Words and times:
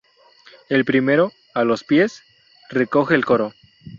El 0.69 0.83
primero, 0.83 1.31
a 1.53 1.63
los 1.63 1.83
pies, 1.83 2.23
recoge 2.71 3.13
el 3.13 3.23
coro. 3.23 3.53